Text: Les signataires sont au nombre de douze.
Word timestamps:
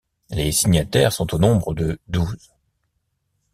Les 0.31 0.51
signataires 0.51 1.13
sont 1.13 1.31
au 1.35 1.37
nombre 1.37 1.75
de 1.75 1.99
douze. 2.07 2.55